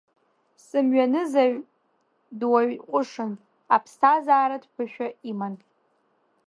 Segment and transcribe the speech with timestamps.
[0.65, 1.53] Сымҩанызаҩ
[2.39, 3.31] дуаҩ ҟәышын,
[3.75, 5.55] аԥсҭазааратә ԥышәа иман.